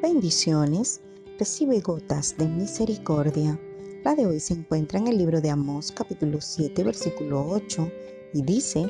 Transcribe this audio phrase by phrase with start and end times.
[0.00, 1.00] Bendiciones.
[1.40, 3.60] Recibe gotas de misericordia.
[4.04, 7.90] La de hoy se encuentra en el libro de Amós capítulo 7 versículo 8
[8.32, 8.88] y dice,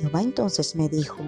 [0.00, 1.18] Jehová entonces me dijo,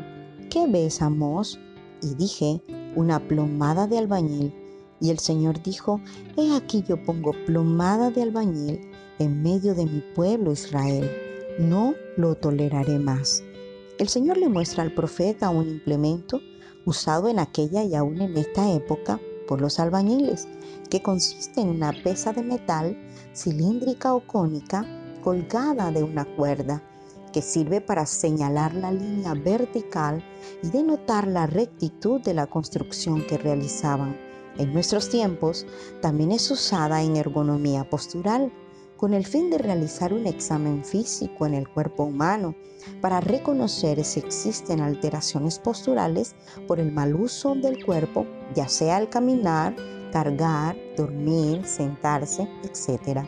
[0.48, 1.61] ¿qué ves Amós?
[2.01, 2.62] Y dije,
[2.96, 4.54] una plomada de albañil.
[5.03, 6.00] Y el Señor dijo,
[6.38, 8.80] He aquí yo pongo plomada de albañil
[9.18, 11.10] en medio de mi pueblo Israel.
[11.58, 13.44] No lo toleraré más.
[13.98, 16.41] El Señor le muestra al profeta un implemento
[16.84, 20.48] usado en aquella y aún en esta época por los albañiles,
[20.91, 22.97] que consiste en una pesa de metal
[23.34, 24.87] cilíndrica o cónica
[25.23, 26.83] colgada de una cuerda,
[27.33, 30.25] que sirve para señalar la línea vertical
[30.62, 34.17] y denotar la rectitud de la construcción que realizaban.
[34.59, 35.67] En nuestros tiempos
[36.03, 38.53] también es usada en ergonomía postural
[39.01, 42.55] con el fin de realizar un examen físico en el cuerpo humano
[43.01, 46.35] para reconocer si existen alteraciones posturales
[46.69, 49.75] por el mal uso del cuerpo, ya sea al caminar,
[50.13, 53.20] cargar, dormir, sentarse, etc.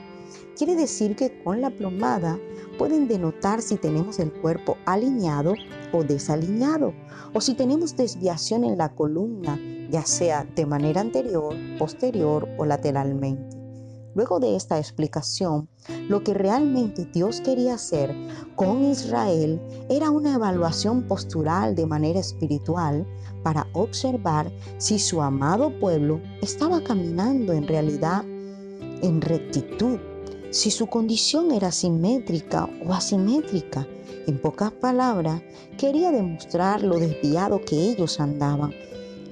[0.59, 2.39] Quiere decir que con la plomada
[2.77, 5.55] pueden denotar si tenemos el cuerpo alineado
[5.91, 6.92] o desalineado,
[7.33, 9.59] o si tenemos desviación en la columna,
[9.91, 13.61] ya sea de manera anterior, posterior o lateralmente.
[14.14, 15.68] Luego de esta explicación,
[16.08, 18.14] lo que realmente Dios quería hacer
[18.56, 23.06] con Israel era una evaluación postural de manera espiritual
[23.42, 28.24] para observar si su amado pueblo estaba caminando en realidad
[29.02, 29.98] en rectitud,
[30.50, 33.86] si su condición era simétrica o asimétrica.
[34.27, 35.42] En pocas palabras,
[35.78, 38.72] quería demostrar lo desviado que ellos andaban.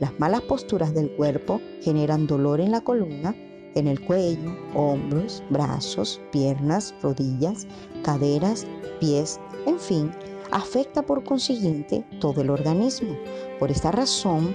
[0.01, 3.37] Las malas posturas del cuerpo generan dolor en la columna
[3.75, 7.67] en el cuello, hombros, brazos, piernas, rodillas,
[8.03, 8.67] caderas,
[9.01, 10.11] pies, en fin,
[10.51, 13.17] afecta por consiguiente todo el organismo.
[13.59, 14.55] Por esta razón,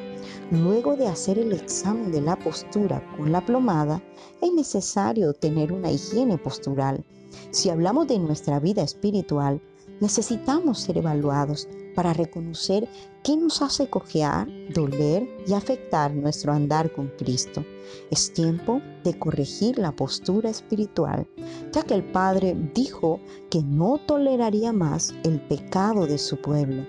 [0.52, 4.02] luego de hacer el examen de la postura con la plomada,
[4.41, 7.03] es necesario tener una higiene postural.
[7.52, 9.61] Si hablamos de nuestra vida espiritual,
[10.00, 12.88] necesitamos ser evaluados para reconocer
[13.23, 17.66] qué nos hace cojear, doler y afectar nuestro andar con Cristo.
[18.11, 21.28] Es tiempo de corregir la postura espiritual,
[21.72, 23.20] ya que el Padre dijo
[23.50, 26.86] que no toleraría más el pecado de su pueblo.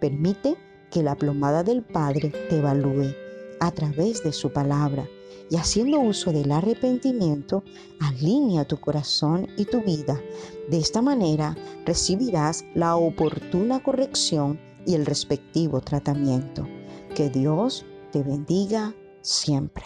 [0.00, 0.56] Permite
[0.90, 3.14] que la plomada del Padre te evalúe
[3.60, 5.08] a través de su palabra
[5.50, 7.64] y haciendo uso del arrepentimiento,
[8.00, 10.20] alinea tu corazón y tu vida.
[10.68, 16.66] De esta manera recibirás la oportuna corrección y el respectivo tratamiento.
[17.14, 19.84] Que Dios te bendiga siempre.